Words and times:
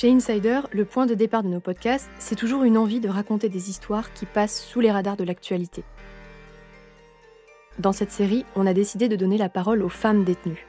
Chez 0.00 0.12
Insider, 0.12 0.60
le 0.70 0.84
point 0.84 1.06
de 1.06 1.14
départ 1.14 1.42
de 1.42 1.48
nos 1.48 1.58
podcasts, 1.58 2.08
c'est 2.20 2.36
toujours 2.36 2.62
une 2.62 2.78
envie 2.78 3.00
de 3.00 3.08
raconter 3.08 3.48
des 3.48 3.68
histoires 3.68 4.12
qui 4.12 4.26
passent 4.26 4.62
sous 4.62 4.78
les 4.78 4.92
radars 4.92 5.16
de 5.16 5.24
l'actualité. 5.24 5.82
Dans 7.80 7.90
cette 7.90 8.12
série, 8.12 8.44
on 8.54 8.68
a 8.68 8.74
décidé 8.74 9.08
de 9.08 9.16
donner 9.16 9.38
la 9.38 9.48
parole 9.48 9.82
aux 9.82 9.88
femmes 9.88 10.22
détenues. 10.22 10.68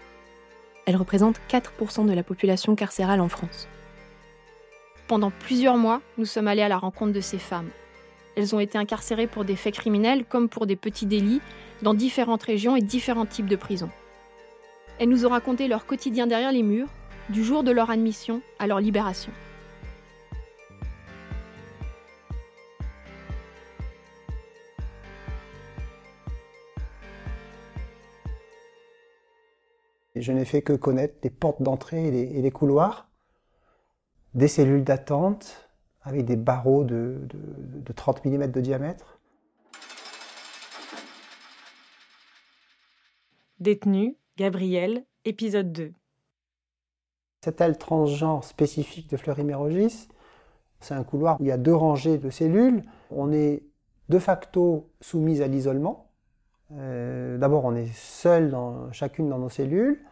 Elles 0.87 0.95
représentent 0.95 1.39
4% 1.47 2.07
de 2.07 2.13
la 2.13 2.23
population 2.23 2.73
carcérale 2.73 3.21
en 3.21 3.29
France. 3.29 3.67
Pendant 5.07 5.29
plusieurs 5.29 5.77
mois, 5.77 6.01
nous 6.17 6.25
sommes 6.25 6.47
allés 6.47 6.63
à 6.63 6.67
la 6.67 6.79
rencontre 6.79 7.13
de 7.13 7.21
ces 7.21 7.37
femmes. 7.37 7.69
Elles 8.35 8.55
ont 8.55 8.59
été 8.59 8.79
incarcérées 8.79 9.27
pour 9.27 9.45
des 9.45 9.55
faits 9.55 9.75
criminels 9.75 10.25
comme 10.25 10.49
pour 10.49 10.65
des 10.65 10.75
petits 10.75 11.05
délits 11.05 11.41
dans 11.83 11.93
différentes 11.93 12.41
régions 12.41 12.75
et 12.75 12.81
différents 12.81 13.27
types 13.27 13.45
de 13.45 13.55
prisons. 13.55 13.91
Elles 14.97 15.09
nous 15.09 15.27
ont 15.27 15.29
raconté 15.29 15.67
leur 15.67 15.85
quotidien 15.85 16.25
derrière 16.25 16.51
les 16.51 16.63
murs, 16.63 16.89
du 17.29 17.43
jour 17.43 17.63
de 17.63 17.71
leur 17.71 17.89
admission 17.89 18.41
à 18.57 18.67
leur 18.67 18.79
libération. 18.79 19.31
Je 30.15 30.31
n'ai 30.33 30.43
fait 30.43 30.61
que 30.61 30.73
connaître 30.73 31.15
les 31.23 31.29
portes 31.29 31.61
d'entrée 31.61 32.07
et, 32.07 32.41
les 32.41 32.51
couloirs, 32.51 33.09
des 34.33 34.47
cellules 34.47 34.83
d'attente 34.83 35.69
avec 36.01 36.25
des 36.25 36.35
barreaux 36.35 36.83
de, 36.83 37.21
30 37.95 38.25
mm 38.25 38.47
de 38.47 38.59
diamètre. 38.61 39.19
Détenu, 43.59 44.17
Gabriel, 44.37 45.05
épisode 45.25 45.71
2. 45.71 45.93
Cette 47.41 47.61
aile 47.61 47.77
transgenre 47.77 48.43
spécifique 48.43 49.09
de 49.09 49.15
Fleury-Mérogis, 49.15 50.09
c'est 50.81 50.93
un 50.93 51.03
couloir 51.03 51.39
où 51.39 51.43
il 51.43 51.47
y 51.47 51.51
a 51.51 51.57
deux 51.57 51.73
rangées 51.73 52.17
de 52.17 52.29
cellules. 52.29 52.83
On 53.11 53.31
est 53.31 53.63
de 54.09 54.19
facto 54.19 54.89
soumis 54.99 55.41
à 55.41 55.47
l'isolement. 55.47 56.11
Euh, 56.73 57.37
d'abord, 57.37 57.63
on 57.63 57.75
est 57.75 57.93
seul 57.93 58.51
dans, 58.51 58.91
chacune 58.91 59.29
dans 59.29 59.39
nos 59.39 59.47
cellules. 59.47 60.03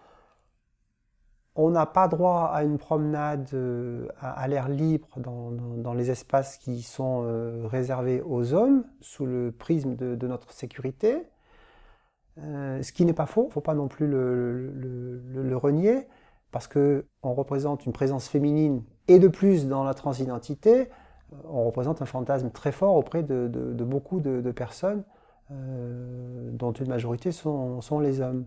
On 1.55 1.69
n'a 1.69 1.85
pas 1.85 2.07
droit 2.07 2.51
à 2.53 2.63
une 2.63 2.77
promenade 2.77 3.49
euh, 3.53 4.07
à, 4.21 4.47
l'air 4.47 4.69
libre 4.69 5.09
dans, 5.17 5.93
les 5.93 6.11
espaces 6.11 6.57
qui 6.57 6.81
sont 6.81 7.23
euh, 7.25 7.67
réservés 7.67 8.21
aux 8.21 8.53
hommes, 8.53 8.85
sous 9.01 9.25
le 9.25 9.51
prisme 9.51 9.95
de, 9.95 10.27
notre 10.27 10.53
sécurité. 10.53 11.23
ce 12.37 12.91
qui 12.93 13.03
n'est 13.05 13.13
pas 13.13 13.25
faux, 13.25 13.45
il 13.45 13.47
ne 13.47 13.53
faut 13.53 13.61
pas 13.61 13.73
non 13.73 13.89
plus 13.89 14.07
le 14.07 15.57
renier 15.57 16.07
parce 16.51 16.67
qu'on 16.67 17.03
représente 17.23 17.85
une 17.85 17.93
présence 17.93 18.27
féminine 18.27 18.83
et 19.07 19.19
de 19.19 19.27
plus 19.27 19.67
dans 19.67 19.83
la 19.83 19.93
transidentité, 19.93 20.89
euh, 21.33 21.35
on 21.45 21.65
représente 21.65 22.01
un 22.01 22.05
fantasme 22.05 22.51
très 22.51 22.71
fort 22.71 22.95
auprès 22.95 23.23
de, 23.23 23.47
beaucoup 23.83 24.19
de, 24.19 24.51
personnes, 24.51 25.03
euh, 25.51 26.51
dont 26.51 26.71
une 26.71 26.87
majorité 26.87 27.31
sont, 27.31 27.99
les 28.01 28.21
hommes. 28.21 28.45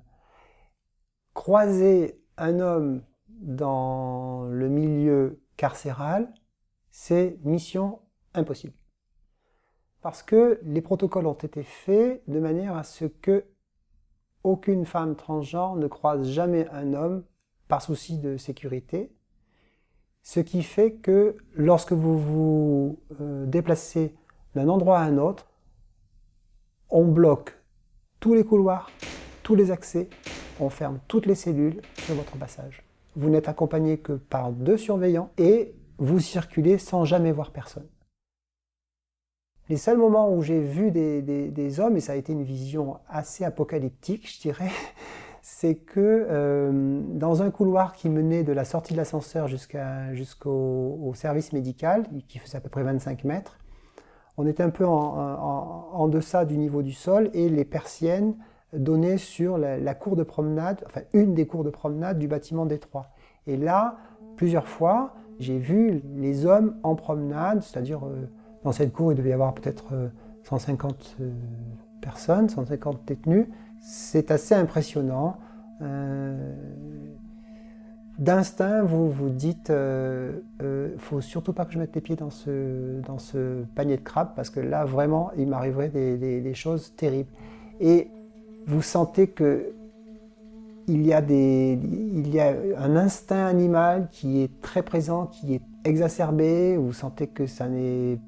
Croiser 1.35 2.21
un 2.37 2.61
homme 2.61 3.03
dans 3.29 4.45
le 4.45 4.69
milieu 4.69 5.41
carcéral, 5.57 6.33
c'est 6.91 7.39
mission 7.45 8.01
impossible. 8.35 8.75
Parce 10.03 10.23
que 10.23 10.59
les 10.63 10.81
protocoles 10.81 11.27
ont 11.27 11.35
été 11.35 11.63
faits 11.63 12.23
de 12.27 12.41
manière 12.41 12.77
à 12.77 12.83
ce 12.83 13.05
que 13.05 13.45
aucune 14.43 14.87
femme 14.87 15.17
transgenre 15.17 15.77
ne 15.77 15.87
croise 15.87 16.27
jamais 16.27 16.67
un 16.71 16.95
homme 16.95 17.25
par 17.71 17.81
souci 17.81 18.19
de 18.19 18.37
sécurité, 18.37 19.11
ce 20.23 20.41
qui 20.41 20.63
fait 20.63 20.93
que 20.93 21.37
lorsque 21.55 21.93
vous 21.93 22.19
vous 22.19 22.99
euh, 23.21 23.47
déplacez 23.47 24.15
d'un 24.55 24.69
endroit 24.69 24.99
à 24.99 25.05
un 25.05 25.17
autre, 25.17 25.47
on 26.91 27.07
bloque 27.07 27.57
tous 28.19 28.35
les 28.35 28.45
couloirs, 28.45 28.91
tous 29.45 29.55
les 29.55 29.71
accès, 29.71 30.11
on 30.59 30.69
ferme 30.69 30.99
toutes 31.07 31.27
les 31.27 31.37
cellules 31.37 31.81
sur 31.95 32.17
votre 32.17 32.37
passage. 32.37 32.83
Vous 33.15 33.31
n'êtes 33.31 33.49
accompagné 33.49 33.99
que 33.99 34.15
par 34.15 34.51
deux 34.51 34.77
surveillants 34.77 35.31
et 35.39 35.73
vous 35.99 36.19
circulez 36.19 36.77
sans 36.77 37.05
jamais 37.05 37.31
voir 37.31 37.53
personne. 37.53 37.87
Les 39.69 39.77
seuls 39.77 39.99
moments 39.99 40.35
où 40.35 40.43
j'ai 40.43 40.61
vu 40.61 40.91
des, 40.91 41.23
des, 41.23 41.81
hommes, 41.81 41.97
et 41.97 42.01
ça 42.01 42.13
a 42.13 42.17
été 42.17 42.33
une 42.33 42.43
vision 42.43 42.99
assez 43.09 43.45
apocalyptique, 43.45 44.29
je 44.29 44.41
dirais, 44.41 44.71
c'est 45.43 45.75
que 45.75 46.01
euh, 46.01 47.01
dans 47.15 47.43
un 47.43 47.51
couloir 47.51 47.93
qui 47.95 48.09
menait 48.09 48.43
de 48.43 48.53
la 48.53 48.65
sortie 48.65 48.93
de 48.93 48.99
l'ascenseur 48.99 49.49
jusqu'au 49.49 51.13
service 51.15 51.53
médical, 51.53 52.05
qui 52.29 52.39
faisait 52.39 52.59
à 52.59 52.61
peu 52.61 52.69
près 52.69 52.83
25 52.83 53.25
mètres, 53.25 53.59
on 54.37 54.47
était 54.47 54.63
un 54.63 54.71
peu 54.71 54.87
en, 54.87 56.09
deçà 56.09 56.45
du 56.45 56.57
niveau 56.57 56.83
du 56.83 56.93
sol 56.93 57.31
et 57.35 57.49
les 57.49 57.65
persiennes 57.65 58.35
donnaient 58.73 59.19
sur 59.19 59.59
la, 59.59 59.95
cour 59.95 60.17
de 60.17 60.23
promenade, 60.23 60.83
enfin 60.87 61.03
une 61.13 61.35
des 61.35 61.47
cours 61.47 61.65
de 61.65 61.71
promenade 61.71 62.19
du 62.19 62.29
bâtiment 62.29 62.67
Détroit. 62.67 63.09
Et 63.47 63.57
là, 63.57 63.99
plusieurs 64.37 64.67
fois, 64.67 65.15
j'ai 65.39 65.59
vu 65.59 66.03
les 66.17 66.47
hommes 66.47 66.77
en 66.83 66.95
promenade, 66.95 67.63
c'est-à-dire 67.63 68.05
euh, 68.07 68.29
dans 68.65 68.73
cette 68.73 68.93
cour, 68.93 69.13
il 69.13 69.17
devait 69.17 69.31
y 69.31 69.33
avoir 69.33 69.55
peut-être 69.55 69.93
150 70.45 71.17
euh, 71.21 71.31
personnes, 72.01 72.49
150 72.49 73.05
détenus, 73.07 73.47
c'est 73.81 74.31
assez 74.31 74.55
impressionnant. 74.55 75.37
Euh, 75.83 76.55
d'instinct, 78.19 78.83
vous 78.83 79.11
vous 79.11 79.31
dites, 79.31 79.71
euh, 79.71 80.41
euh, 80.63 80.91
faut 80.99 81.23
surtout 81.23 81.55
pas 81.55 81.65
que 81.65 81.73
je 81.73 81.79
mette 81.79 81.95
les 81.95 82.03
pieds 82.03 82.17
dans 82.17 82.31
ce, 82.31 83.63
panier 83.75 83.97
de 83.97 84.03
crabes 84.03 84.33
parce 84.37 84.51
que 84.51 84.61
là, 84.61 84.85
vraiment, 84.85 85.31
il 85.39 85.49
m'arriverait 85.49 85.89
des, 85.89 86.55
choses 86.55 86.95
terribles. 86.97 87.31
Et 87.81 88.09
vous 88.67 88.83
sentez 88.83 89.29
que 89.29 89.73
il 90.87 91.07
y, 91.07 91.13
a 91.13 91.23
un 92.79 92.97
instinct 92.97 93.47
animal 93.47 94.09
qui 94.11 94.43
est 94.43 94.61
très 94.61 94.83
présent, 94.83 95.27
qui 95.27 95.55
est 95.55 95.63
exacerbé. 95.85 96.77
Vous 96.77 96.93
sentez 96.93 97.29
que 97.29 97.47
ça 97.47 97.69
n'est 97.69 98.19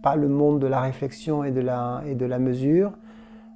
pas 0.00 0.14
le 0.14 0.28
monde 0.28 0.60
de 0.60 0.68
la 0.68 0.80
réflexion 0.80 1.42
et 1.42 1.50
de 1.50 1.60
la 1.60 2.38
mesure. 2.38 2.92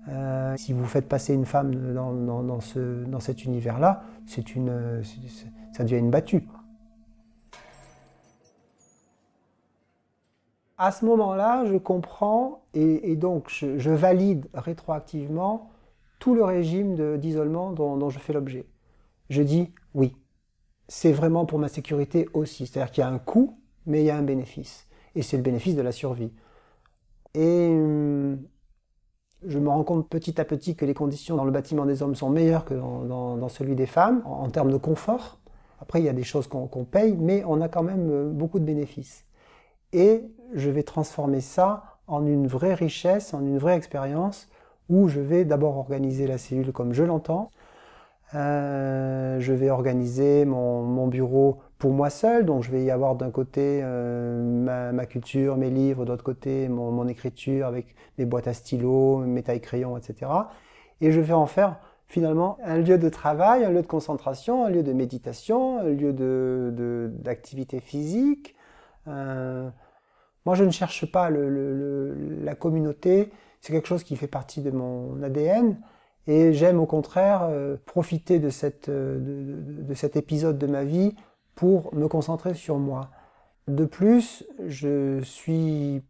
Euh, 0.09 0.57
si 0.57 0.73
vous 0.73 0.87
faites 0.87 1.09
passer 1.09 1.35
une 1.35 1.45
femme 1.45 1.75
dans, 1.95 2.61
ce, 2.61 3.05
dans 3.05 3.21
cet 3.21 3.45
univers-là, 3.45 4.03
ça 4.27 5.85
devient 5.85 5.99
une 5.99 6.11
battue. 6.11 6.47
À 10.79 10.93
ce 10.93 11.05
moment-là, 11.05 11.65
je 11.67 11.77
comprends 11.77 12.63
et, 12.73 13.17
donc 13.17 13.49
je, 13.51 13.91
valide 13.91 14.47
rétroactivement 14.55 15.71
tout 16.21 16.35
le 16.35 16.45
régime 16.45 17.19
d'isolement 17.19 17.73
dont, 17.73 17.97
dont, 17.97 18.11
je 18.11 18.19
fais 18.19 18.33
l'objet. 18.33 18.67
Je 19.29 19.43
dis 19.43 19.73
oui, 19.95 20.17
c'est 20.87 21.13
vraiment 21.13 21.45
pour 21.45 21.59
ma 21.59 21.69
sécurité 21.69 22.29
aussi. 22.33 22.67
C'est-à-dire 22.67 22.93
qu'il 22.93 23.03
y 23.03 23.05
a 23.05 23.11
un 23.11 23.19
coût, 23.19 23.59
mais 23.87 24.03
il 24.03 24.07
y 24.07 24.11
a 24.11 24.17
un 24.17 24.23
bénéfice. 24.23 24.87
Et 25.15 25.23
c'est 25.23 25.37
le 25.37 25.43
bénéfice 25.43 25.75
de 25.75 25.83
la 25.83 25.93
survie. 25.93 26.33
Et 27.35 27.69
hum, 27.69 28.39
je 29.47 29.59
me 29.59 29.69
rends 29.69 29.85
compte 29.85 30.09
petit 30.09 30.41
à 30.41 30.45
petit 30.45 30.75
que 30.75 30.85
les 30.85 30.95
conditions 30.95 31.37
dans 31.37 31.45
le 31.45 31.51
bâtiment 31.51 31.87
des 31.87 32.03
hommes 32.03 32.15
sont 32.15 32.31
meilleures 32.31 32.65
que 32.65 32.75
dans, 32.75 33.49
celui 33.49 33.75
des 33.75 33.87
femmes, 33.87 34.23
en, 34.25 34.49
termes 34.51 34.73
de 34.73 34.77
confort. 34.77 35.39
Après, 35.81 36.01
il 36.01 36.05
y 36.05 36.09
a 36.09 36.13
des 36.13 36.25
choses 36.25 36.49
qu'on 36.49 36.85
paye, 36.85 37.17
mais 37.17 37.45
on 37.47 37.61
a 37.61 37.69
quand 37.69 37.85
même 37.85 38.11
euh, 38.11 38.31
beaucoup 38.31 38.59
de 38.59 38.65
bénéfices. 38.65 39.25
Et 39.93 40.25
je 40.55 40.71
vais 40.71 40.83
transformer 40.83 41.41
ça 41.41 41.99
en 42.09 42.27
une 42.27 42.49
vraie 42.49 42.75
richesse, 42.75 43.33
en 43.33 43.41
une 43.41 43.59
vraie 43.59 43.77
expérience, 43.77 44.49
où 44.89 45.09
je 45.09 45.21
vais 45.21 45.45
d'abord 45.45 45.77
organiser 45.77 46.27
la 46.27 46.39
cellule 46.39 46.73
comme 46.73 46.93
je 46.93 47.05
l'entends. 47.05 47.51
Euh, 48.35 49.39
je 49.41 49.53
vais 49.53 49.71
organiser 49.71 50.45
mon, 50.45 51.07
bureau 51.07 51.61
pour 51.79 51.93
moi 51.93 52.11
seul, 52.11 52.45
donc 52.45 52.65
je 52.65 52.71
vais 52.71 52.83
y 52.83 52.91
avoir 52.91 53.15
d'un 53.15 53.31
côté 53.31 53.83
ma, 53.83 55.07
culture, 55.07 55.57
mes 55.57 55.71
livres, 55.71 56.05
d'autre 56.05 56.25
côté 56.25 56.69
mon, 56.69 57.07
écriture 57.07 57.67
avec 57.67 57.95
mes 58.19 58.25
boîtes 58.25 58.49
à 58.49 58.55
stylos, 58.55 59.19
mes 59.19 59.43
tailles 59.43 59.61
crayons, 59.61 59.97
etc. 59.97 60.31
Et 61.01 61.13
je 61.13 61.21
vais 61.21 61.35
en 61.35 61.47
faire 61.47 61.77
finalement 62.09 62.59
un 62.65 62.79
lieu 62.79 62.99
de 62.99 63.09
travail, 63.09 63.65
un 63.65 63.71
lieu 63.71 63.83
de 63.83 63.87
concentration, 63.87 64.65
un 64.65 64.71
lieu 64.71 64.83
de 64.83 64.93
méditation, 64.93 65.79
un 65.79 65.91
lieu 65.91 66.13
d'activité 67.11 67.77
de, 67.77 67.83
physique. 67.83 68.57
Euh, 69.07 69.69
moi, 70.47 70.55
je 70.55 70.65
ne 70.65 70.71
cherche 70.71 71.11
pas 71.11 71.31
la 71.31 72.55
communauté, 72.55 73.31
c'est 73.61 73.73
quelque 73.73 73.89
chose 73.89 74.03
qui 74.03 74.17
fait 74.17 74.27
partie 74.27 74.63
de 74.63 74.71
mon 74.71 75.23
ADN. 75.23 75.79
Et 76.27 76.53
j'aime 76.53 76.79
au 76.79 76.87
contraire 76.87 77.47
euh, 77.49 77.77
profiter 77.87 78.39
de, 78.39 78.51
cette, 78.51 78.91
de, 78.91 79.95
cet 79.95 80.17
épisode 80.17 80.59
de 80.59 80.67
ma 80.67 80.85
vie 80.85 81.15
pour 81.59 81.93
me 81.93 82.07
concentrer 82.07 82.55
sur 82.55 82.79
moi. 82.79 83.11
De 83.67 83.85
plus, 83.85 84.47
je 84.65 85.21
suis 85.23 86.05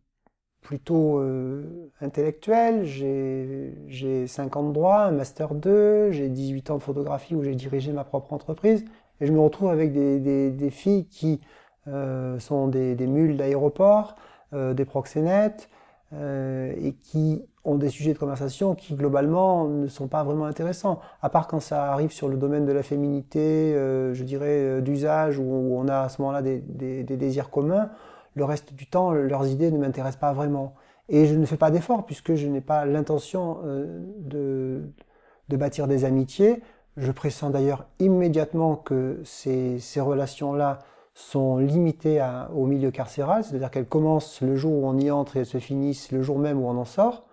plutôt 0.60 1.20
euh, 1.20 1.90
intellectuel. 2.02 2.84
J'ai 2.84 4.26
50 4.26 4.74
droits, 4.74 5.04
un 5.04 5.10
master 5.10 5.54
2, 5.54 6.12
j'ai 6.12 6.28
18 6.28 6.70
ans 6.70 6.76
de 6.76 6.82
photographie 6.82 7.34
où 7.34 7.42
j'ai 7.42 7.54
dirigé 7.54 7.92
ma 7.92 8.04
propre 8.04 8.34
entreprise. 8.34 8.84
Et 9.22 9.26
je 9.26 9.32
me 9.32 9.40
retrouve 9.40 9.70
avec 9.70 9.94
des, 9.94 10.70
filles 10.70 11.06
qui 11.06 11.40
euh, 11.86 12.38
sont 12.38 12.68
des, 12.68 12.94
mules 13.06 13.38
d'aéroport, 13.38 14.16
euh, 14.52 14.74
des 14.74 14.84
proxénètes, 14.84 15.70
et 16.12 16.94
qui 17.02 17.42
ont 17.68 17.76
des 17.76 17.88
sujets 17.88 18.14
de 18.14 18.18
conversation 18.18 18.74
qui 18.74 18.94
globalement 18.94 19.66
ne 19.68 19.86
sont 19.86 20.08
pas 20.08 20.24
vraiment 20.24 20.46
intéressants, 20.46 21.00
à 21.22 21.28
part 21.28 21.46
quand 21.46 21.60
ça 21.60 21.92
arrive 21.92 22.10
sur 22.12 22.28
le 22.28 22.36
domaine 22.36 22.64
de 22.64 22.72
la 22.72 22.82
féminité, 22.82 23.74
euh, 23.74 24.14
je 24.14 24.24
dirais 24.24 24.80
d'usage, 24.80 25.38
où, 25.38 25.44
on 25.44 25.88
a 25.88 26.00
à 26.00 26.08
ce 26.08 26.22
moment-là 26.22 26.42
des, 26.42 27.02
désirs 27.02 27.50
communs 27.50 27.90
le 28.38 28.44
reste 28.44 28.72
du 28.72 28.86
temps, 28.86 29.10
leurs 29.12 29.46
idées 29.48 29.70
ne 29.70 29.78
m'intéressent 29.78 30.20
pas 30.20 30.32
vraiment. 30.32 30.74
Et 31.10 31.26
je 31.26 31.34
ne 31.34 31.44
fais 31.44 31.56
pas 31.56 31.70
d'effort 31.70 32.06
puisque 32.06 32.34
je 32.34 32.46
n'ai 32.46 32.60
pas 32.60 32.86
l'intention 32.86 33.58
euh, 33.64 34.00
de, 34.18 35.56
bâtir 35.56 35.86
des 35.88 36.04
amitiés. 36.04 36.62
Je 36.96 37.12
pressens 37.12 37.50
d'ailleurs 37.50 37.86
immédiatement 37.98 38.76
que 38.76 39.20
ces, 39.24 39.80
relations-là 39.96 40.78
sont 41.14 41.58
limitées 41.58 42.24
au 42.54 42.66
milieu 42.66 42.90
carcéral, 42.90 43.42
c'est-à-dire 43.42 43.70
qu'elles 43.70 43.88
commencent 43.88 44.40
le 44.40 44.54
jour 44.54 44.72
où 44.72 44.86
on 44.86 44.96
y 44.98 45.10
entre 45.10 45.36
et 45.36 45.40
elles 45.40 45.46
se 45.46 45.58
finissent 45.58 46.12
le 46.12 46.22
jour 46.22 46.38
même 46.38 46.60
où 46.62 46.68
on 46.68 46.76
en 46.76 46.84
sort. 46.84 47.24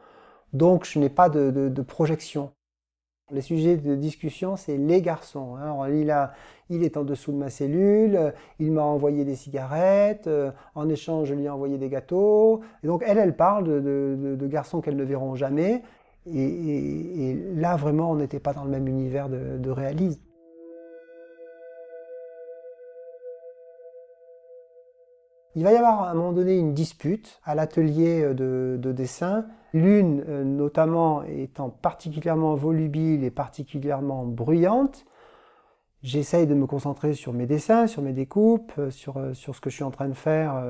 Donc 0.56 0.86
je 0.86 1.00
n'ai 1.00 1.10
pas 1.10 1.28
de, 1.30 1.82
projection. 1.82 2.52
Les 3.32 3.42
sujets 3.42 3.76
de 3.76 3.96
discussion, 3.96 4.56
c'est 4.56 4.78
les 4.78 5.02
garçons. 5.02 5.56
Hein. 5.58 5.90
il, 5.90 6.12
a, 6.12 6.34
il 6.70 6.84
est 6.84 6.96
en 6.96 7.04
dessous 7.04 7.32
de 7.32 7.38
ma 7.38 7.50
cellule, 7.50 8.34
il 8.60 8.72
m'a 8.72 8.84
envoyé 8.84 9.26
des 9.26 9.36
cigarettes, 9.36 10.28
euh, 10.28 10.52
en 10.76 10.88
échange, 10.88 11.28
je 11.30 11.34
lui 11.34 11.46
ai 11.46 11.50
envoyé 11.50 11.78
des 11.78 11.90
gâteaux. 11.90 12.62
Et 12.84 12.88
donc, 12.88 13.04
elle, 13.06 13.18
elle 13.18 13.36
parle 13.36 13.66
de, 13.66 14.48
garçons 14.48 14.80
qu'elles 14.80 14.96
ne 14.96 15.04
verront 15.04 15.36
jamais. 15.36 15.82
Et, 16.28 17.36
là, 17.56 17.76
vraiment, 17.76 18.12
on 18.12 18.16
n'était 18.16 18.40
pas 18.40 18.54
dans 18.54 18.64
le 18.64 18.72
même 18.72 18.88
univers 18.88 19.28
de 19.28 19.70
réalisme. 19.70 20.22
Il 25.58 25.64
va 25.64 25.72
y 25.72 25.78
avoir 25.78 26.04
à 26.04 26.12
un 26.12 26.14
moment 26.16 26.34
donné 26.34 26.58
une 26.58 26.74
dispute 26.74 27.40
à 27.46 27.56
l'atelier 27.56 28.34
de, 28.34 28.78
de, 28.78 28.92
dessin, 28.92 29.46
l'une 29.74 30.22
euh, 30.28 30.44
notamment 30.44 31.24
étant 31.24 31.70
particulièrement 31.70 32.56
volubile 32.56 33.24
et 33.24 33.32
particulièrement 33.32 34.26
bruyante. 34.26 35.06
J'essaye 36.04 36.46
de 36.46 36.54
me 36.56 36.68
concentrer 36.68 37.14
sur 37.14 37.32
mes 37.32 37.46
dessins, 37.46 37.88
sur 37.88 38.02
mes 38.02 38.12
découpes, 38.12 38.74
euh, 38.78 38.92
sur, 38.92 39.16
euh, 39.16 39.34
sur 39.34 39.56
ce 39.56 39.62
que 39.62 39.70
je 39.70 39.76
suis 39.76 39.86
en 39.86 39.92
train 39.92 40.10
de 40.10 40.14
faire 40.14 40.62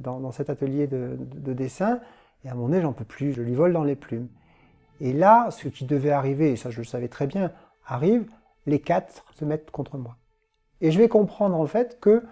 dans, 0.00 0.30
cet 0.30 0.48
atelier 0.48 0.86
de, 0.86 1.18
de, 1.18 1.52
dessin. 1.52 1.98
Et 2.44 2.48
à 2.48 2.54
moment 2.54 2.68
donné, 2.68 2.82
j'en 2.82 2.92
peux 2.92 3.04
plus, 3.04 3.32
je 3.32 3.42
lui 3.42 3.54
vole 3.54 3.72
dans 3.72 3.84
les 3.84 3.96
plumes. 3.96 4.28
Et 5.00 5.12
là, 5.12 5.50
ce 5.50 5.66
qui 5.66 5.86
devait 5.86 6.12
arriver, 6.12 6.52
et 6.52 6.56
ça 6.56 6.70
je 6.70 6.78
le 6.78 6.84
savais 6.84 7.08
très 7.08 7.26
bien, 7.26 7.50
arrive, 7.84 8.30
les 8.66 8.80
quatre 8.80 9.24
se 9.32 9.44
mettent 9.44 9.72
contre 9.72 9.98
moi. 9.98 10.16
Et 10.80 10.92
je 10.92 10.98
vais 10.98 11.08
comprendre 11.08 11.58
en 11.58 11.66
fait 11.66 11.98
que 12.00 12.22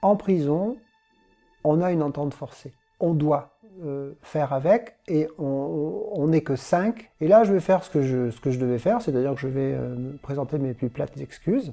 en 0.00 0.14
prison, 0.14 0.76
on 1.68 1.82
a 1.82 1.92
une 1.92 2.02
entente 2.02 2.34
forcée. 2.34 2.72
On 3.00 3.14
doit 3.14 3.58
euh, 3.84 4.12
faire 4.22 4.52
avec 4.52 4.96
et 5.06 5.28
on 5.38 6.26
n'est 6.28 6.40
que 6.40 6.56
cinq. 6.56 7.10
Et 7.20 7.28
là, 7.28 7.44
je 7.44 7.52
vais 7.52 7.60
faire 7.60 7.84
ce 7.84 7.90
que 7.90 8.02
je, 8.02 8.58
devais 8.58 8.78
faire, 8.78 9.02
c'est-à-dire 9.02 9.34
que 9.34 9.40
je 9.40 9.48
vais 9.48 9.74
euh, 9.74 10.16
présenter 10.22 10.58
mes 10.58 10.74
plus 10.74 10.88
plates 10.88 11.20
excuses. 11.20 11.72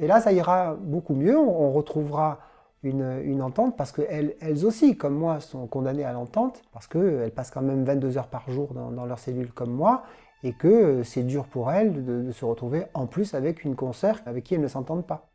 Et 0.00 0.06
là, 0.06 0.20
ça 0.20 0.32
ira 0.32 0.74
beaucoup 0.74 1.14
mieux. 1.14 1.38
On, 1.38 1.70
retrouvera 1.70 2.40
une, 2.82 3.42
entente 3.42 3.76
parce 3.76 3.92
qu'elles 3.92 4.36
elles 4.40 4.64
aussi, 4.64 4.96
comme 4.96 5.14
moi, 5.14 5.40
sont 5.40 5.66
condamnées 5.66 6.04
à 6.04 6.12
l'entente 6.12 6.62
parce 6.72 6.86
qu'elles 6.86 7.32
passent 7.32 7.50
quand 7.50 7.62
même 7.62 7.84
22 7.84 8.18
heures 8.18 8.28
par 8.28 8.50
jour 8.50 8.72
dans, 8.74 9.04
leur 9.04 9.18
cellule 9.18 9.52
comme 9.52 9.72
moi 9.72 10.02
et 10.42 10.52
que 10.52 10.68
euh, 10.68 11.04
c'est 11.04 11.22
dur 11.22 11.44
pour 11.44 11.70
elles 11.70 12.04
de, 12.04 12.22
de 12.22 12.32
se 12.32 12.44
retrouver 12.44 12.84
en 12.94 13.06
plus 13.06 13.34
avec 13.34 13.64
une 13.64 13.76
concert 13.76 14.20
avec 14.26 14.44
qui 14.44 14.54
elles 14.54 14.60
ne 14.60 14.68
s'entendent 14.68 15.06
pas. 15.06 15.28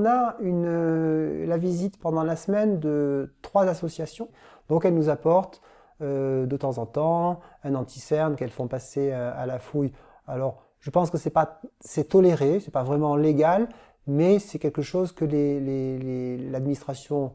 On 0.00 0.06
a 0.06 0.36
euh, 0.42 1.44
la 1.46 1.58
visite 1.58 1.98
pendant 1.98 2.22
la 2.22 2.34
semaine 2.34 2.80
de 2.80 3.34
trois 3.42 3.66
associations. 3.66 4.28
Donc 4.70 4.86
elles 4.86 4.94
nous 4.94 5.10
apportent 5.10 5.60
euh, 6.00 6.46
de 6.46 6.56
temps 6.56 6.78
en 6.78 6.86
temps 6.86 7.40
un 7.64 7.74
anti-cerne 7.74 8.34
qu'elles 8.34 8.50
font 8.50 8.66
passer 8.66 9.10
euh, 9.12 9.30
à 9.36 9.44
la 9.44 9.58
fouille. 9.58 9.92
Alors 10.26 10.62
je 10.78 10.88
pense 10.88 11.10
que 11.10 11.18
c'est 11.18 11.28
pas 11.28 11.60
c'est 11.80 12.08
toléré, 12.08 12.60
c'est 12.60 12.70
pas 12.70 12.82
vraiment 12.82 13.14
légal, 13.14 13.68
mais 14.06 14.38
c'est 14.38 14.58
quelque 14.58 14.80
chose 14.80 15.12
que 15.12 15.26
l'administration 16.50 17.32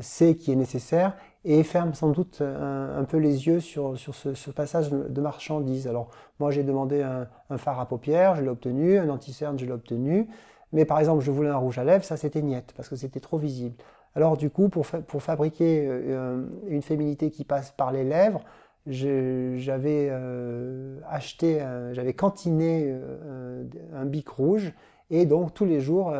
sait 0.00 0.36
qui 0.36 0.52
est 0.52 0.56
nécessaire 0.56 1.16
et 1.44 1.62
ferme 1.64 1.94
sans 1.94 2.10
doute 2.10 2.42
un, 2.42 3.04
peu 3.04 3.16
les 3.16 3.48
yeux 3.48 3.58
sur, 3.60 3.98
sur 3.98 4.14
ce, 4.14 4.50
passage 4.50 4.90
de 4.90 5.20
marchandises. 5.20 5.88
Alors 5.88 6.10
moi 6.38 6.50
j'ai 6.50 6.62
demandé 6.62 7.02
un, 7.02 7.26
un, 7.48 7.56
phare 7.56 7.80
à 7.80 7.88
paupières, 7.88 8.36
je 8.36 8.42
l'ai 8.42 8.50
obtenu, 8.50 8.98
un 8.98 9.08
anti-cerne, 9.08 9.58
je 9.58 9.64
l'ai 9.64 9.72
obtenu. 9.72 10.28
Mais 10.72 10.84
par 10.84 10.98
exemple, 10.98 11.22
je 11.22 11.30
voulais 11.30 11.50
un 11.50 11.56
rouge 11.56 11.78
à 11.78 11.84
lèvres, 11.84 12.04
ça 12.04 12.16
c'était 12.16 12.42
niette, 12.42 12.72
parce 12.76 12.88
que 12.88 12.96
c'était 12.96 13.20
trop 13.20 13.38
visible. 13.38 13.76
Alors 14.14 14.36
du 14.36 14.50
coup, 14.50 14.68
pour, 14.68 14.86
pour 14.86 15.22
fabriquer 15.22 15.86
euh, 15.88 16.44
une 16.68 16.82
féminité 16.82 17.30
qui 17.30 17.44
passe 17.44 17.72
par 17.72 17.92
les 17.92 18.04
lèvres, 18.04 18.40
j'avais 18.86 20.08
euh, 20.10 20.98
acheté, 21.08 21.64
j'avais 21.92 22.14
cantiné 22.14 22.86
euh, 22.88 23.64
un 23.94 24.04
bic 24.06 24.28
rouge, 24.28 24.72
et 25.10 25.26
donc 25.26 25.54
tous 25.54 25.64
les 25.66 25.80
jours, 25.80 26.14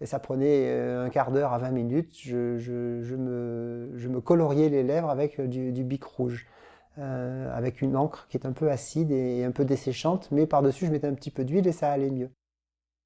et 0.00 0.06
ça 0.06 0.18
prenait 0.18 0.70
un 0.70 1.08
quart 1.08 1.32
d'heure 1.32 1.52
à 1.54 1.58
20 1.58 1.70
minutes, 1.70 2.14
je, 2.22 2.58
je, 2.58 3.16
me, 3.16 3.90
je, 3.96 4.08
me, 4.08 4.20
coloriais 4.20 4.68
les 4.68 4.82
lèvres 4.82 5.08
avec 5.10 5.40
du, 5.40 5.72
du 5.72 5.84
bic 5.84 6.04
rouge. 6.04 6.46
avec 6.98 7.82
une 7.82 7.96
encre 7.96 8.26
qui 8.28 8.36
est 8.36 8.46
un 8.46 8.52
peu 8.52 8.70
acide 8.70 9.10
et 9.10 9.44
un 9.44 9.52
peu 9.52 9.64
desséchante, 9.64 10.28
mais 10.32 10.46
par-dessus 10.46 10.86
je 10.86 10.92
mettais 10.92 11.06
un 11.06 11.14
petit 11.14 11.30
peu 11.30 11.44
d'huile 11.44 11.66
et 11.66 11.72
ça 11.72 11.90
allait 11.90 12.10
mieux. 12.10 12.30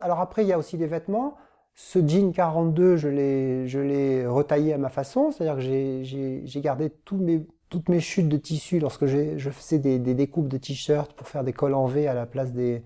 Alors 0.00 0.20
après, 0.20 0.42
il 0.42 0.48
y 0.48 0.52
a 0.52 0.58
aussi 0.58 0.76
les 0.76 0.86
vêtements. 0.86 1.36
Ce 1.74 1.98
jean 1.98 2.32
42, 2.32 2.96
je 2.96 3.08
l'ai 3.08 4.26
retaillé 4.26 4.74
à 4.74 4.78
ma 4.78 4.88
façon, 4.88 5.30
c'est-à-dire 5.30 5.56
que 5.56 5.60
j'ai 5.62 6.60
gardé 6.60 6.90
toutes 6.90 7.88
mes 7.88 8.00
chutes 8.00 8.28
de 8.28 8.36
tissu 8.36 8.80
lorsque 8.80 9.06
je 9.06 9.50
faisais 9.50 9.78
des, 9.78 9.98
des 9.98 10.14
découpes 10.14 10.48
de 10.48 10.58
t-shirts 10.58 11.12
pour 11.14 11.28
faire 11.28 11.44
des 11.44 11.52
cols 11.52 11.74
en 11.74 11.86
V 11.86 12.06
à 12.08 12.14
la 12.14 12.26
place 12.26 12.52
des, 12.52 12.82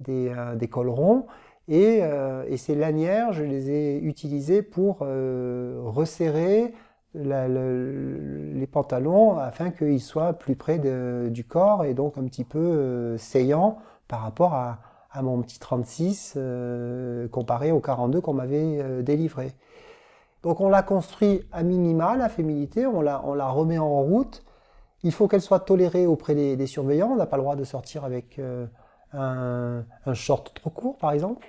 des, 0.00 0.28
euh, 0.28 0.56
des 0.56 0.68
cols 0.68 0.88
ronds. 0.88 1.26
Et, 1.68 2.00
euh, 2.02 2.44
et, 2.48 2.56
ces 2.56 2.74
lanières, 2.74 3.32
je 3.32 3.44
les 3.44 3.70
ai 3.70 3.98
utilisées 3.98 4.62
pour 4.62 4.98
euh, 5.02 5.80
resserrer 5.84 6.74
les 7.14 8.66
pantalons 8.66 9.36
afin 9.36 9.70
qu'ils 9.70 10.00
soient 10.00 10.32
plus 10.32 10.56
près 10.56 10.78
du 10.78 11.44
corps 11.44 11.84
et 11.84 11.92
donc 11.92 12.16
un 12.16 12.24
petit 12.24 12.42
peu 12.44 13.18
saillants 13.18 13.78
par 14.08 14.22
rapport 14.22 14.54
à, 14.54 14.78
à 15.12 15.22
mon 15.22 15.42
petit 15.42 15.58
36 15.58 16.34
euh, 16.36 17.28
comparé 17.28 17.70
au 17.70 17.80
42 17.80 18.20
qu'on 18.20 18.32
m'avait 18.32 18.78
euh, 18.80 19.02
délivré. 19.02 19.52
Donc 20.42 20.60
on 20.60 20.68
l'a 20.68 20.82
construit 20.82 21.42
à 21.52 21.62
minima, 21.62 22.16
la 22.16 22.28
féminité, 22.28 22.86
on 22.86 23.00
la, 23.00 23.22
on 23.24 23.34
la 23.34 23.48
remet 23.48 23.78
en 23.78 24.00
route. 24.02 24.42
Il 25.04 25.12
faut 25.12 25.28
qu'elle 25.28 25.42
soit 25.42 25.60
tolérée 25.60 26.06
auprès 26.06 26.34
des, 26.34 26.66
surveillants. 26.66 27.10
On 27.12 27.16
n'a 27.16 27.26
pas 27.26 27.36
le 27.36 27.42
droit 27.42 27.56
de 27.56 27.64
sortir 27.64 28.04
avec 28.04 28.38
euh, 28.38 28.66
un, 29.12 29.84
short 30.14 30.52
trop 30.54 30.70
court, 30.70 30.96
par 30.96 31.12
exemple. 31.12 31.46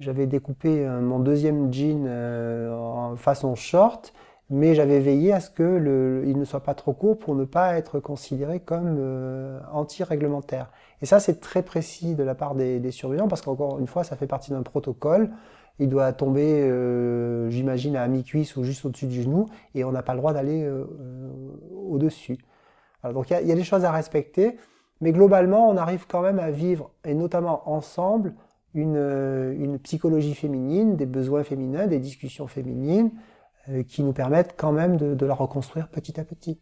J'avais 0.00 0.26
découpé 0.26 0.84
mon 0.84 1.18
deuxième 1.18 1.72
jean 1.72 2.08
en 2.08 3.16
façon 3.16 3.54
short, 3.54 4.12
mais 4.50 4.74
j'avais 4.74 5.00
veillé 5.00 5.32
à 5.32 5.40
ce 5.40 5.50
que 5.50 5.62
le, 5.62 6.24
il 6.26 6.38
ne 6.38 6.44
soit 6.44 6.62
pas 6.62 6.74
trop 6.74 6.92
court 6.92 7.18
pour 7.18 7.34
ne 7.34 7.44
pas 7.44 7.76
être 7.76 7.98
considéré 8.00 8.60
comme 8.60 9.60
anti-réglementaire. 9.72 10.70
Et 11.02 11.06
ça, 11.06 11.20
c'est 11.20 11.40
très 11.40 11.62
précis 11.62 12.14
de 12.14 12.22
la 12.22 12.34
part 12.34 12.54
des, 12.54 12.90
surveillants 12.90 13.28
parce 13.28 13.42
qu'encore 13.42 13.78
une 13.78 13.86
fois, 13.86 14.04
ça 14.04 14.16
fait 14.16 14.26
partie 14.26 14.50
d'un 14.50 14.62
protocole. 14.62 15.30
Il 15.78 15.88
doit 15.88 16.12
tomber, 16.12 16.62
euh, 16.62 17.48
j'imagine, 17.50 17.96
à 17.96 18.08
mi-cuisse 18.08 18.56
ou 18.56 18.64
juste 18.64 18.84
au-dessus 18.84 19.06
du 19.06 19.22
genou 19.22 19.46
et 19.74 19.84
on 19.84 19.92
n'a 19.92 20.02
pas 20.02 20.14
le 20.14 20.18
droit 20.18 20.32
d'aller 20.32 20.64
euh, 20.64 20.84
euh, 21.00 21.30
au-dessus. 21.88 22.38
donc 23.04 23.30
il 23.30 23.46
y, 23.46 23.52
a, 23.52 23.54
des 23.54 23.64
choses 23.64 23.84
à 23.84 23.92
respecter. 23.92 24.56
Mais 25.00 25.12
globalement, 25.12 25.68
on 25.68 25.76
arrive 25.76 26.06
quand 26.08 26.22
même 26.22 26.40
à 26.40 26.50
vivre, 26.50 26.90
et 27.04 27.14
notamment 27.14 27.70
ensemble, 27.70 28.34
une, 28.74 28.96
une 28.96 29.78
psychologie 29.78 30.34
féminine, 30.34 30.96
des 30.96 31.06
besoins 31.06 31.44
féminins, 31.44 31.86
des 31.86 32.00
discussions 32.00 32.48
féminines, 32.48 33.12
euh, 33.70 33.82
qui 33.82 34.02
nous 34.02 34.12
permettent 34.12 34.54
quand 34.56 34.72
même 34.72 34.96
de 34.96 35.26
la 35.26 35.34
reconstruire 35.34 35.88
petit 35.88 36.18
à 36.18 36.24
petit. 36.24 36.58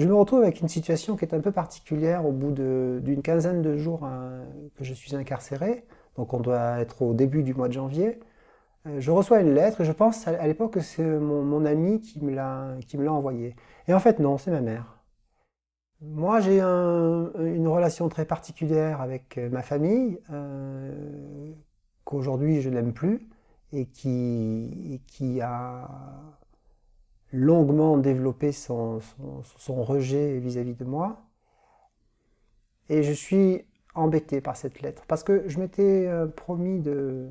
Je 0.00 0.06
me 0.06 0.14
retrouve 0.14 0.42
avec 0.42 0.60
une 0.60 0.68
situation 0.68 1.16
qui 1.16 1.26
est 1.26 1.34
un 1.34 1.40
peu 1.40 1.52
particulière 1.52 2.24
au 2.26 2.32
bout 2.32 2.52
d'une 2.52 3.22
quinzaine 3.22 3.60
de 3.60 3.76
jours 3.76 4.04
hein, 4.04 4.44
que 4.76 4.82
je 4.82 4.94
suis 4.94 5.14
incarcéré, 5.14 5.84
donc 6.16 6.32
on 6.32 6.40
doit 6.40 6.80
être 6.80 7.02
au 7.02 7.12
début 7.12 7.42
du 7.42 7.54
mois 7.54 7.68
de 7.68 7.74
janvier. 7.74 8.18
Euh, 8.86 8.98
je 9.00 9.10
reçois 9.10 9.40
une 9.40 9.54
lettre, 9.54 9.82
et 9.82 9.84
je 9.84 9.92
pense 9.92 10.26
à, 10.26 10.46
l'époque 10.46 10.72
que 10.74 10.80
c'est 10.80 11.04
mon, 11.04 11.66
ami 11.66 12.00
qui 12.00 12.18
me 12.24 12.34
l'a 12.34 13.12
envoyée. 13.12 13.54
Et 13.88 13.94
en 13.94 14.00
fait 14.00 14.18
non, 14.20 14.38
c'est 14.38 14.50
ma 14.50 14.62
mère. 14.62 14.96
Moi 16.00 16.40
j'ai 16.40 16.60
un, 16.60 17.30
une 17.38 17.68
relation 17.68 18.08
très 18.08 18.24
particulière 18.24 19.02
avec 19.02 19.36
euh, 19.36 19.50
ma 19.50 19.62
famille, 19.62 20.18
euh, 20.30 21.52
qu'aujourd'hui 22.04 22.62
je 22.62 22.70
n'aime 22.70 22.94
plus, 22.94 23.28
et 23.72 23.86
qui, 23.86 24.94
et 24.94 24.98
qui 25.06 25.42
a 25.42 25.88
longuement 27.32 27.96
développé 27.96 28.52
son, 28.52 29.00
son, 29.56 29.82
rejet 29.82 30.38
vis-à-vis 30.38 30.74
de 30.74 30.84
moi. 30.84 31.22
Et 32.88 33.02
je 33.02 33.12
suis 33.12 33.64
embêté 33.94 34.40
par 34.40 34.56
cette 34.56 34.82
lettre, 34.82 35.04
parce 35.06 35.22
que 35.22 35.48
je 35.48 35.58
m'étais 35.58 36.06
euh, 36.06 36.26
promis 36.26 36.80
de, 36.80 37.28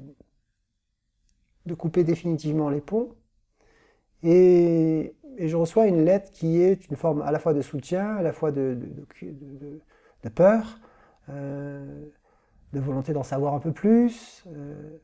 de 1.66 1.74
couper 1.74 2.04
définitivement 2.04 2.70
les 2.70 2.82
ponts. 2.82 3.16
Et, 4.24 5.16
je 5.38 5.56
reçois 5.56 5.88
une 5.88 6.04
lettre 6.04 6.32
qui 6.32 6.60
est 6.62 6.90
une 6.90 6.98
forme 6.98 7.22
à 7.22 7.32
la 7.32 7.40
fois 7.40 7.54
de 7.54 7.62
soutien, 7.62 8.18
à 8.18 8.22
la 8.22 8.34
fois 8.34 8.52
de, 8.52 8.78
de, 9.22 10.30
peur, 10.30 10.80
euh, 11.30 12.06
de 12.74 12.80
volonté 12.82 13.14
d'en 13.14 13.24
savoir 13.24 13.54
un 13.54 13.60
peu 13.60 13.72
plus. 13.72 14.44
Euh, 14.48 15.00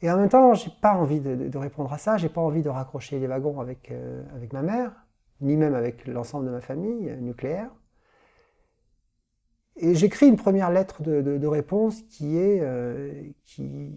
et 0.00 0.10
en 0.10 0.16
même 0.16 0.28
temps, 0.28 0.54
j'ai 0.54 0.70
pas 0.80 0.94
envie 0.94 1.20
de, 1.20 1.58
répondre 1.58 1.92
à 1.92 1.98
ça, 1.98 2.16
j'ai 2.16 2.28
pas 2.28 2.40
envie 2.40 2.62
de 2.62 2.68
raccrocher 2.68 3.18
les 3.18 3.26
wagons 3.26 3.60
avec, 3.60 3.90
euh, 3.90 4.22
avec 4.34 4.52
ma 4.52 4.62
mère, 4.62 4.92
ni 5.40 5.56
même 5.56 5.74
avec 5.74 6.06
l'ensemble 6.06 6.46
de 6.46 6.50
ma 6.50 6.60
famille 6.60 7.10
euh, 7.10 7.16
nucléaire. 7.16 7.70
Et 9.76 9.94
j'écris 9.94 10.28
une 10.28 10.36
première 10.36 10.70
lettre 10.70 11.02
de, 11.02 11.46
réponse 11.46 12.02
qui 12.02 12.36
est 12.36 12.58
euh, 12.60 13.12
qui, 13.44 13.92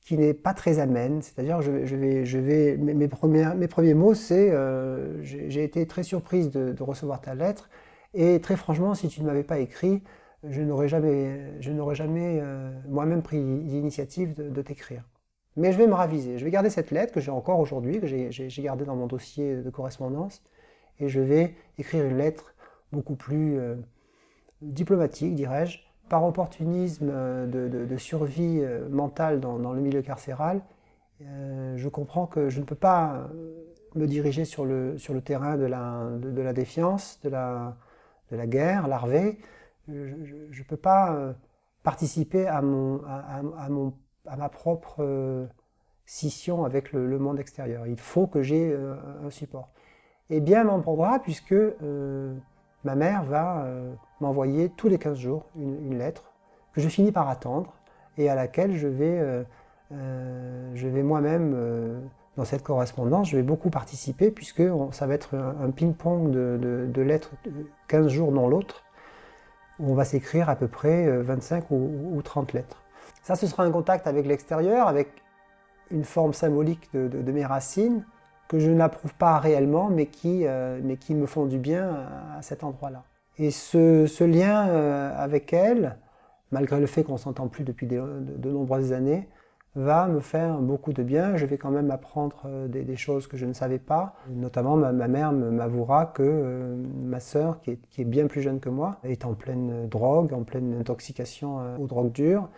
qui 0.00 0.16
n'est 0.16 0.34
pas 0.34 0.54
très 0.54 0.78
amène. 0.78 1.22
C'est-à-dire, 1.22 1.60
je, 1.60 1.72
vais, 1.72 2.24
je 2.24 2.38
vais, 2.38 2.76
mes, 2.76 2.94
mes, 2.94 3.08
premiers, 3.08 3.94
mots, 3.94 4.14
c'est 4.14 4.52
j'ai 5.22 5.64
été 5.64 5.88
très 5.88 6.04
surprise 6.04 6.50
de, 6.52 6.80
recevoir 6.80 7.20
ta 7.20 7.34
lettre. 7.34 7.68
Et 8.14 8.40
très 8.40 8.56
franchement, 8.56 8.94
si 8.94 9.08
tu 9.08 9.22
ne 9.22 9.26
m'avais 9.26 9.42
pas 9.42 9.58
écrit, 9.58 10.04
je 10.48 10.62
n'aurais 10.62 10.88
jamais, 10.88 11.60
jamais 11.60 12.40
euh, 12.40 12.70
moi-même 12.88 13.22
pris 13.22 13.38
l'initiative 13.38 14.34
de, 14.34 14.62
t'écrire. 14.62 15.04
Mais 15.56 15.72
je 15.72 15.78
vais 15.78 15.86
me 15.86 15.94
raviser. 15.94 16.38
Je 16.38 16.44
vais 16.44 16.50
garder 16.50 16.70
cette 16.70 16.90
lettre 16.90 17.12
que 17.12 17.20
j'ai 17.20 17.30
encore 17.30 17.58
aujourd'hui, 17.58 18.00
que 18.00 18.06
j'ai 18.06 18.62
gardée 18.62 18.84
dans 18.84 18.96
mon 18.96 19.06
dossier 19.06 19.56
de 19.56 19.70
correspondance, 19.70 20.42
et 20.98 21.08
je 21.08 21.20
vais 21.20 21.54
écrire 21.78 22.04
une 22.04 22.16
lettre 22.16 22.54
beaucoup 22.92 23.16
plus 23.16 23.58
euh, 23.58 23.76
diplomatique, 24.62 25.34
dirais-je, 25.34 25.80
par 26.08 26.24
opportunisme 26.24 27.10
euh, 27.12 27.46
de, 27.46 27.96
survie 27.96 28.62
mentale 28.90 29.40
dans, 29.40 29.72
le 29.72 29.80
milieu 29.80 30.02
carcéral. 30.02 30.62
Je 31.20 31.88
comprends 31.88 32.26
que 32.26 32.48
je 32.48 32.60
ne 32.60 32.64
peux 32.64 32.74
pas 32.74 33.28
me 33.94 34.06
diriger 34.06 34.46
sur 34.46 34.64
le, 34.64 34.96
terrain 35.22 35.58
de 35.58 35.66
la, 35.66 36.08
de, 36.18 36.30
de 36.30 36.40
la 36.40 36.54
défiance, 36.54 37.20
de 37.22 37.28
la, 37.28 37.76
de 38.30 38.36
la 38.36 38.46
guerre 38.46 38.88
larvée 38.88 39.38
je 39.90 40.58
ne 40.60 40.64
peux 40.66 40.76
pas 40.76 41.12
euh, 41.12 41.32
participer 41.82 42.46
à, 42.46 42.60
ma 42.62 44.48
propre 44.48 44.96
euh, 45.00 45.46
scission 46.06 46.64
avec 46.64 46.92
le, 46.92 47.18
monde 47.18 47.38
extérieur. 47.38 47.86
Il 47.86 47.98
faut 47.98 48.26
que 48.26 48.42
j'ai 48.42 48.72
euh, 48.72 48.94
un 49.24 49.30
support. 49.30 49.70
Et 50.28 50.40
bien 50.40 50.64
m'en 50.64 50.80
prendra 50.80 51.18
puisque 51.18 51.56
ma 52.84 52.94
mère 52.94 53.24
va 53.24 53.66
m'envoyer 54.20 54.68
tous 54.68 54.88
les 54.88 54.96
15 54.96 55.18
jours 55.18 55.46
une, 55.56 55.98
lettre 55.98 56.32
que 56.72 56.80
je 56.80 56.88
finis 56.88 57.10
par 57.10 57.28
attendre 57.28 57.74
et 58.16 58.30
à 58.30 58.36
laquelle 58.36 58.76
je 58.76 58.86
vais, 58.86 59.44
je 59.90 60.86
vais 60.86 61.02
moi-même, 61.02 62.00
dans 62.36 62.44
cette 62.44 62.62
correspondance, 62.62 63.30
je 63.30 63.38
vais 63.38 63.42
beaucoup 63.42 63.70
participer 63.70 64.30
puisque 64.30 64.62
ça 64.92 65.08
va 65.08 65.14
être 65.14 65.34
un, 65.34 65.72
ping-pong 65.72 66.30
de, 66.30 67.02
lettres 67.02 67.32
15 67.88 68.06
jours 68.06 68.30
dans 68.30 68.46
l'autre 68.46 68.84
on 69.82 69.94
va 69.94 70.04
s'écrire 70.04 70.48
à 70.48 70.56
peu 70.56 70.68
près 70.68 71.10
25 71.22 71.64
euh, 71.64 71.74
ou, 71.74 72.16
ou, 72.16 72.22
30 72.22 72.52
lettres. 72.52 72.82
Ça, 73.22 73.36
ce 73.36 73.46
sera 73.46 73.64
un 73.64 73.70
contact 73.70 74.06
avec 74.06 74.26
l'extérieur, 74.26 74.88
avec 74.88 75.08
une 75.90 76.04
forme 76.04 76.32
symbolique 76.32 76.88
de, 76.92 77.32
mes 77.32 77.44
racines 77.44 78.04
que 78.48 78.58
je 78.58 78.70
n'approuve 78.70 79.14
pas 79.14 79.38
réellement, 79.38 79.88
mais 79.90 80.06
qui, 80.06 80.46
euh, 80.46 80.80
mais 80.82 80.96
qui 80.96 81.14
me 81.14 81.26
font 81.26 81.46
du 81.46 81.58
bien 81.58 82.06
à 82.36 82.42
cet 82.42 82.64
endroit-là. 82.64 83.04
Et 83.38 83.50
ce, 83.50 84.24
lien 84.24 84.68
euh, 84.68 85.12
avec 85.16 85.52
elle, 85.52 85.96
malgré 86.50 86.80
le 86.80 86.86
fait 86.86 87.04
qu'on 87.04 87.16
s'entend 87.16 87.48
plus 87.48 87.64
depuis 87.64 87.86
de, 87.86 88.02
de, 88.20 88.50
nombreuses 88.50 88.92
années, 88.92 89.28
va 89.76 90.08
me 90.08 90.20
faire 90.20 90.58
beaucoup 90.58 90.92
de 90.92 91.02
bien. 91.02 91.36
Je 91.36 91.46
vais 91.46 91.56
quand 91.56 91.70
même 91.70 91.90
apprendre 91.90 92.42
euh, 92.46 92.68
des, 92.68 92.96
choses 92.96 93.26
que 93.26 93.36
je 93.36 93.46
ne 93.46 93.52
savais 93.52 93.78
pas. 93.78 94.14
Notamment, 94.28 94.76
ma, 94.76 94.92
mère 95.08 95.32
m'avouera 95.32 96.06
que 96.06 96.22
euh, 96.24 96.76
ma 97.04 97.20
sœur, 97.20 97.60
qui 97.60 97.78
est, 97.98 98.04
bien 98.04 98.26
plus 98.26 98.42
jeune 98.42 98.60
que 98.60 98.68
moi, 98.68 98.98
est 99.04 99.24
en 99.24 99.34
pleine 99.34 99.88
drogue, 99.88 100.32
en 100.32 100.42
pleine 100.42 100.76
intoxication 100.80 101.60
euh, 101.60 101.76
aux 101.78 101.86
drogues 101.86 102.12
dures, 102.12 102.48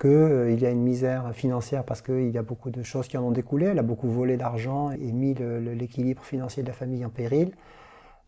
qu'il 0.00 0.10
euh, 0.10 0.50
y 0.52 0.66
a 0.66 0.70
une 0.70 0.82
misère 0.82 1.32
financière 1.34 1.84
parce 1.84 2.02
qu'il 2.02 2.30
y 2.30 2.38
a 2.38 2.42
beaucoup 2.42 2.70
de 2.70 2.82
choses 2.82 3.06
qui 3.06 3.16
en 3.16 3.22
ont 3.22 3.30
découlé. 3.30 3.66
Elle 3.66 3.78
a 3.78 3.84
beaucoup 3.84 4.10
volé 4.10 4.36
d'argent 4.36 4.90
et 4.90 5.12
mis 5.12 5.34
l'équilibre 5.34 6.22
financier 6.22 6.62
de 6.64 6.68
la 6.68 6.74
famille 6.74 7.04
en 7.04 7.10
péril. 7.10 7.52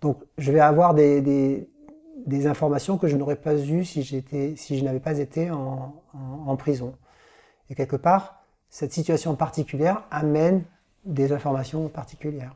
Donc, 0.00 0.22
je 0.38 0.52
vais 0.52 0.60
avoir 0.60 0.94
des, 0.94 1.66
informations 2.46 2.98
que 2.98 3.08
je 3.08 3.16
n'aurais 3.16 3.36
pas 3.36 3.56
eues 3.56 3.84
si, 3.84 4.04
je 4.04 4.84
n'avais 4.84 5.00
pas 5.00 5.18
été 5.18 5.50
en 5.50 6.56
prison. 6.56 6.94
Et 7.70 7.74
quelque 7.74 7.96
part, 7.96 8.42
cette 8.70 8.92
situation 8.92 9.34
particulière 9.36 10.04
amène 10.10 10.64
des 11.04 11.32
informations 11.32 11.88
particulières. 11.88 12.54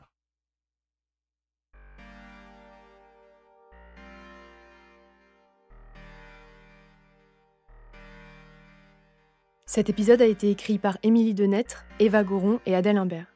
Cet 9.66 9.88
épisode 9.88 10.21
a 10.21 10.26
été 10.26 10.50
écrit 10.50 10.78
par 10.78 10.99
Émilie 11.02 11.33
Denêtre, 11.33 11.87
Eva 11.99 12.25
Goron 12.25 12.61
et 12.66 12.75
Adèle 12.75 12.99
Imbert. 12.99 13.35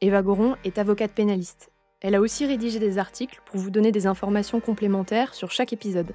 Eva 0.00 0.22
Goron 0.22 0.56
est 0.64 0.78
avocate 0.78 1.12
pénaliste. 1.12 1.70
Elle 2.00 2.16
a 2.16 2.20
aussi 2.20 2.44
rédigé 2.44 2.80
des 2.80 2.98
articles 2.98 3.40
pour 3.46 3.60
vous 3.60 3.70
donner 3.70 3.92
des 3.92 4.08
informations 4.08 4.58
complémentaires 4.58 5.34
sur 5.34 5.52
chaque 5.52 5.72
épisode. 5.72 6.14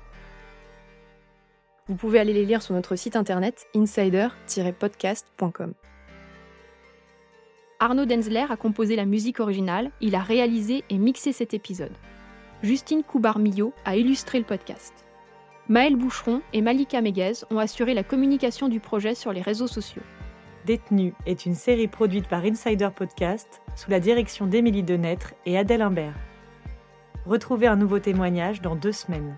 Vous 1.87 1.95
pouvez 1.95 2.19
aller 2.19 2.33
les 2.33 2.45
lire 2.45 2.61
sur 2.61 2.73
notre 2.73 2.95
site 2.95 3.15
internet 3.17 3.67
insider-podcast.com. 3.75 5.73
Arnaud 7.79 8.05
Denzler 8.05 8.45
a 8.49 8.55
composé 8.55 8.95
la 8.95 9.03
musique 9.03 9.41
originale, 9.41 9.91
il 9.99 10.15
a 10.15 10.21
réalisé 10.21 10.85
et 10.89 10.97
mixé 10.97 11.33
cet 11.33 11.53
épisode. 11.53 11.91
Justine 12.61 13.03
Koubar-Millot 13.03 13.73
a 13.83 13.97
illustré 13.97 14.39
le 14.39 14.45
podcast. 14.45 14.93
Maël 15.67 15.97
Boucheron 15.97 16.41
et 16.53 16.61
Malika 16.61 17.01
Meguez 17.01 17.43
ont 17.51 17.59
assuré 17.59 17.93
la 17.93 18.03
communication 18.03 18.69
du 18.69 18.79
projet 18.79 19.15
sur 19.15 19.33
les 19.33 19.41
réseaux 19.41 19.67
sociaux. 19.67 20.01
Détenu 20.65 21.13
est 21.25 21.45
une 21.45 21.55
série 21.55 21.89
produite 21.89 22.29
par 22.29 22.45
Insider 22.45 22.89
Podcast 22.95 23.61
sous 23.75 23.91
la 23.91 23.99
direction 23.99 24.47
d'Émilie 24.47 24.83
Denêtre 24.83 25.33
et 25.45 25.57
Adèle 25.57 25.81
Imbert. 25.81 26.15
Retrouvez 27.25 27.67
un 27.67 27.75
nouveau 27.75 27.99
témoignage 27.99 28.61
dans 28.61 28.77
deux 28.77 28.93
semaines. 28.93 29.37